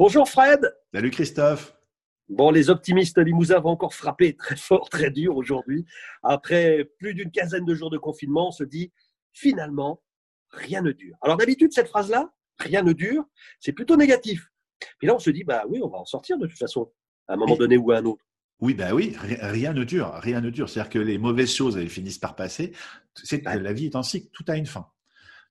Bonjour 0.00 0.26
Fred. 0.26 0.74
Salut 0.94 1.10
Christophe. 1.10 1.76
Bon, 2.30 2.50
les 2.50 2.70
optimistes 2.70 3.18
Limousin 3.18 3.60
vont 3.60 3.68
encore 3.68 3.92
frapper 3.92 4.34
très 4.34 4.56
fort, 4.56 4.88
très 4.88 5.10
dur 5.10 5.36
aujourd'hui. 5.36 5.84
Après 6.22 6.90
plus 6.98 7.12
d'une 7.12 7.30
quinzaine 7.30 7.66
de 7.66 7.74
jours 7.74 7.90
de 7.90 7.98
confinement, 7.98 8.48
on 8.48 8.50
se 8.50 8.64
dit 8.64 8.92
finalement, 9.34 10.02
rien 10.52 10.80
ne 10.80 10.92
dure. 10.92 11.18
Alors 11.20 11.36
d'habitude, 11.36 11.74
cette 11.74 11.88
phrase-là, 11.88 12.32
rien 12.58 12.82
ne 12.82 12.94
dure, 12.94 13.26
c'est 13.58 13.74
plutôt 13.74 13.98
négatif. 13.98 14.48
Puis 14.96 15.06
là, 15.06 15.14
on 15.14 15.18
se 15.18 15.28
dit, 15.28 15.44
bah 15.44 15.64
oui, 15.68 15.80
on 15.84 15.90
va 15.90 15.98
en 15.98 16.06
sortir 16.06 16.38
de 16.38 16.46
toute 16.46 16.58
façon, 16.58 16.90
à 17.28 17.34
un 17.34 17.36
moment 17.36 17.56
donné 17.56 17.76
ou 17.76 17.90
à 17.90 17.98
un 17.98 18.04
autre. 18.06 18.24
Oui, 18.60 18.72
bah 18.72 18.94
oui, 18.94 19.14
rien 19.18 19.74
ne 19.74 19.84
dure, 19.84 20.14
rien 20.14 20.40
ne 20.40 20.48
dure. 20.48 20.70
C'est-à-dire 20.70 20.92
que 20.92 20.98
les 20.98 21.18
mauvaises 21.18 21.52
choses, 21.52 21.76
elles 21.76 21.90
finissent 21.90 22.18
par 22.18 22.36
passer. 22.36 22.72
C'est 23.22 23.44
la 23.44 23.72
vie 23.74 23.84
est 23.84 23.96
en 23.96 24.02
cycle, 24.02 24.30
tout 24.32 24.46
a 24.48 24.56
une 24.56 24.64
fin. 24.64 24.86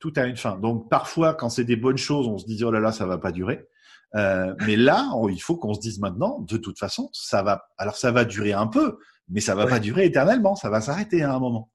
Tout 0.00 0.12
a 0.16 0.26
une 0.26 0.36
fin. 0.36 0.58
Donc 0.58 0.90
parfois, 0.90 1.32
quand 1.32 1.48
c'est 1.48 1.62
des 1.62 1.76
bonnes 1.76 1.96
choses, 1.96 2.26
on 2.26 2.38
se 2.38 2.46
dit 2.46 2.64
oh 2.64 2.72
là 2.72 2.80
là, 2.80 2.90
ça 2.90 3.06
va 3.06 3.18
pas 3.18 3.30
durer. 3.30 3.68
Euh, 4.14 4.54
mais 4.66 4.76
là, 4.76 5.10
il 5.30 5.40
faut 5.40 5.56
qu'on 5.56 5.74
se 5.74 5.80
dise 5.80 5.98
maintenant, 5.98 6.40
de 6.40 6.56
toute 6.56 6.78
façon, 6.78 7.08
ça 7.12 7.42
va. 7.42 7.66
Alors 7.78 7.96
ça 7.96 8.12
va 8.12 8.24
durer 8.24 8.52
un 8.52 8.66
peu, 8.66 8.98
mais 9.28 9.40
ça 9.40 9.54
va 9.54 9.66
pas 9.66 9.80
durer 9.80 10.04
éternellement. 10.04 10.54
Ça 10.54 10.70
va 10.70 10.80
s'arrêter 10.80 11.22
à 11.22 11.34
un 11.34 11.38
moment. 11.38 11.70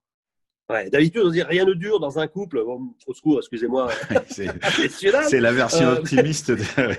Ouais, 0.70 0.90
d'habitude, 0.90 1.22
on 1.24 1.30
dit 1.30 1.44
rien 1.44 1.64
ne 1.64 1.74
dure 1.74 2.00
dans 2.00 2.20
un 2.20 2.28
couple. 2.28 2.64
Bon, 2.64 2.94
au 3.06 3.14
secours, 3.14 3.38
excusez-moi. 3.38 3.90
c'est 4.28 5.40
la 5.40 5.54
version 5.54 5.88
euh, 5.88 5.98
optimiste. 5.98 6.52
De... 6.52 6.64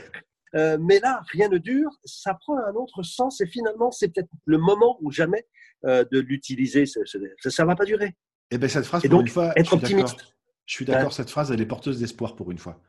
Euh, 0.55 0.79
mais 0.81 0.99
là, 1.01 1.21
rien 1.33 1.51
ne 1.51 1.59
dure. 1.59 1.91
Ça 2.07 2.33
prend 2.33 2.57
un 2.57 2.73
autre 2.73 3.03
sens 3.03 3.43
et 3.43 3.47
finalement, 3.47 3.91
c'est 3.91 4.09
peut-être 4.09 4.31
le 4.47 4.57
moment 4.57 4.97
ou 5.03 5.13
jamais 5.13 5.47
euh, 5.85 6.07
de 6.11 6.21
l'utiliser. 6.21 6.87
Ça 6.87 7.03
ne 7.05 7.65
va 7.67 7.77
pas 7.77 7.85
durer. 7.85 8.07
Et 8.07 8.55
eh 8.55 8.59
ben 8.59 8.67
cette 8.67 8.87
phrase, 8.87 9.03
pour 9.03 9.21
une 9.21 9.29
fois, 9.29 9.53
être 9.57 9.75
optimiste. 9.75 10.35
Je 10.65 10.75
suis 10.75 10.87
d'accord. 10.87 11.13
Cette 11.13 11.29
phrase, 11.29 11.53
elle 11.53 11.61
est 11.61 11.67
porteuse 11.67 12.01
d'espoir 12.01 12.35
pour 12.35 12.51
une 12.51 12.57
fois 12.57 12.81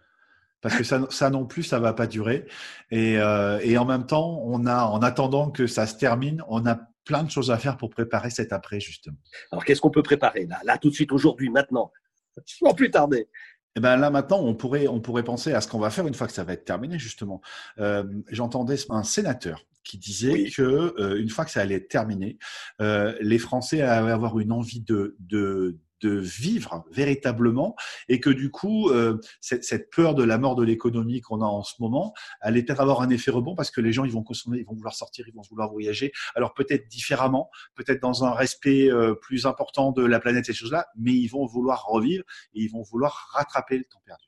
parce 0.61 0.75
que 0.75 0.83
ça, 0.83 1.05
ça, 1.09 1.29
non 1.29 1.45
plus, 1.45 1.63
ça 1.63 1.79
va 1.79 1.93
pas 1.93 2.07
durer. 2.07 2.45
Et, 2.91 3.17
euh, 3.17 3.59
et, 3.61 3.77
en 3.77 3.85
même 3.85 4.05
temps, 4.05 4.41
on 4.43 4.65
a, 4.65 4.85
en 4.85 5.01
attendant 5.01 5.51
que 5.51 5.67
ça 5.67 5.87
se 5.87 5.95
termine, 5.95 6.43
on 6.47 6.65
a 6.65 6.79
plein 7.05 7.23
de 7.23 7.31
choses 7.31 7.51
à 7.51 7.57
faire 7.57 7.77
pour 7.77 7.89
préparer 7.89 8.29
cet 8.29 8.53
après, 8.53 8.79
justement. 8.79 9.17
Alors, 9.51 9.63
qu'est-ce 9.65 9.81
qu'on 9.81 9.89
peut 9.89 10.03
préparer 10.03 10.45
là, 10.45 10.59
là, 10.63 10.77
tout 10.77 10.89
de 10.89 10.95
suite, 10.95 11.11
aujourd'hui, 11.11 11.49
maintenant, 11.49 11.91
sans 12.45 12.73
plus 12.73 12.91
tarder 12.91 13.27
eh 13.75 13.81
ben 13.81 13.97
là 13.97 14.09
maintenant, 14.09 14.41
on 14.41 14.55
pourrait, 14.55 14.87
on 14.87 14.99
pourrait 14.99 15.23
penser 15.23 15.53
à 15.53 15.61
ce 15.61 15.67
qu'on 15.67 15.79
va 15.79 15.89
faire 15.89 16.07
une 16.07 16.13
fois 16.13 16.27
que 16.27 16.33
ça 16.33 16.43
va 16.43 16.53
être 16.53 16.65
terminé 16.65 16.97
justement. 16.97 17.39
Euh, 17.79 18.03
J'entendais 18.29 18.75
un 18.89 19.03
sénateur 19.03 19.65
qui 19.83 19.97
disait 19.97 20.49
que 20.49 20.61
euh, 20.99 21.19
une 21.19 21.29
fois 21.29 21.45
que 21.45 21.51
ça 21.51 21.61
allait 21.61 21.75
être 21.75 21.87
terminé, 21.87 22.37
euh, 22.81 23.15
les 23.21 23.37
Français 23.37 23.81
allaient 23.81 24.11
avoir 24.11 24.39
une 24.39 24.51
envie 24.51 24.81
de, 24.81 25.15
de 25.19 25.77
de 26.01 26.11
vivre 26.11 26.85
véritablement 26.91 27.75
et 28.07 28.19
que 28.19 28.29
du 28.29 28.51
coup, 28.51 28.89
euh, 28.89 29.19
cette, 29.41 29.63
cette, 29.63 29.89
peur 29.89 30.15
de 30.15 30.23
la 30.23 30.37
mort 30.37 30.55
de 30.55 30.63
l'économie 30.63 31.21
qu'on 31.21 31.41
a 31.41 31.45
en 31.45 31.63
ce 31.63 31.75
moment 31.79 32.13
allait 32.41 32.63
peut-être 32.63 32.81
avoir 32.81 33.01
un 33.01 33.09
effet 33.09 33.31
rebond 33.31 33.55
parce 33.55 33.71
que 33.71 33.81
les 33.81 33.91
gens, 33.91 34.05
ils 34.05 34.11
vont 34.11 34.23
consommer, 34.23 34.59
ils 34.59 34.65
vont 34.65 34.75
vouloir 34.75 34.93
sortir, 34.93 35.27
ils 35.27 35.33
vont 35.33 35.43
vouloir 35.49 35.71
voyager. 35.71 36.11
Alors 36.35 36.53
peut-être 36.53 36.87
différemment, 36.87 37.49
peut-être 37.75 38.01
dans 38.01 38.23
un 38.23 38.31
respect 38.31 38.91
euh, 38.91 39.13
plus 39.15 39.45
important 39.45 39.91
de 39.91 40.03
la 40.03 40.19
planète, 40.19 40.45
ces 40.45 40.53
choses-là, 40.53 40.87
mais 40.95 41.13
ils 41.13 41.27
vont 41.27 41.45
vouloir 41.45 41.85
revivre 41.85 42.23
et 42.53 42.61
ils 42.61 42.71
vont 42.71 42.81
vouloir 42.81 43.29
rattraper 43.33 43.77
le 43.77 43.83
temps 43.83 44.01
perdu. 44.05 44.25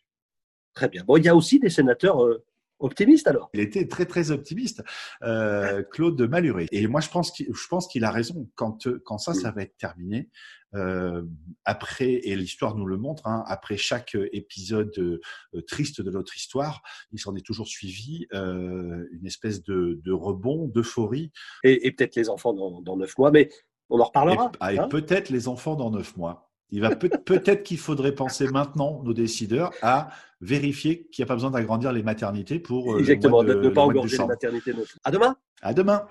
Très 0.74 0.88
bien. 0.88 1.04
Bon, 1.04 1.18
il 1.18 1.26
y 1.26 1.30
a 1.30 1.36
aussi 1.36 1.60
des 1.60 1.70
sénateurs 1.70 2.24
euh, 2.24 2.46
optimiste 2.82 3.28
alors? 3.28 3.50
Il 3.54 3.60
était 3.60 3.88
très 3.88 4.06
très 4.06 4.32
optimiste, 4.32 4.84
euh, 5.24 5.84
Claude 5.92 6.22
Maluré. 6.22 6.68
Et 6.72 6.88
moi 6.88 7.02
je 7.02 7.10
pense 7.10 7.32
qu'il 7.32 7.48
je 7.54 7.68
pense 7.68 7.88
qu'il 7.88 8.04
a 8.04 8.12
raison 8.12 8.50
quand 8.56 8.88
quand 9.04 9.18
ça 9.18 9.34
ça 9.34 9.52
va 9.52 9.64
être 9.64 9.78
terminé. 9.78 10.30
Euh, 10.74 11.24
après 11.66 12.14
et 12.24 12.36
l'histoire 12.36 12.76
nous 12.76 12.86
le 12.86 12.98
montre, 12.98 13.28
hein, 13.28 13.44
après 13.48 13.76
chaque 13.76 14.16
épisode 14.32 14.98
euh, 14.98 15.62
triste 15.68 16.02
de 16.02 16.10
notre 16.12 16.36
histoire, 16.38 16.82
il 17.12 17.20
s'en 17.20 17.36
est 17.36 17.46
toujours 17.46 17.68
suivi 17.68 18.26
euh, 18.34 19.06
une 19.12 19.26
espèce 19.26 19.64
de, 19.64 20.00
de 20.04 20.12
rebond, 20.12 20.68
d'euphorie. 20.68 21.32
Et, 21.64 21.88
et 21.88 21.92
peut-être 21.92 22.16
les 22.16 22.30
enfants 22.30 22.54
dans, 22.54 22.98
neuf 22.98 23.18
mois, 23.18 23.32
mais 23.32 23.50
on 23.90 24.00
en 24.00 24.06
reparlera. 24.06 24.52
Et, 24.72 24.80
hein? 24.80 24.88
peut-être 24.88 25.30
les 25.30 25.48
enfants 25.48 25.76
dans 25.76 25.92
neuf 25.92 26.16
mois. 26.16 26.51
Il 26.72 26.82
va 26.82 26.96
peut-être 26.96 27.64
qu'il 27.64 27.78
faudrait 27.78 28.14
penser 28.16 28.48
maintenant, 28.48 29.02
nos 29.04 29.14
décideurs, 29.14 29.72
à 29.82 30.10
vérifier 30.40 31.08
qu'il 31.12 31.22
n'y 31.22 31.28
a 31.28 31.28
pas 31.28 31.36
besoin 31.36 31.52
d'agrandir 31.52 31.92
les 31.92 32.02
maternités 32.02 32.60
pour. 32.60 32.94
Euh, 32.94 33.00
Exactement, 33.00 33.44
de 33.44 33.54
ne 33.54 33.70
pas 33.70 33.82
engorger 33.82 34.18
les 34.18 34.26
maternités. 34.26 34.74
À 35.04 35.12
demain. 35.12 35.36
À 35.62 35.74
demain. 35.74 36.06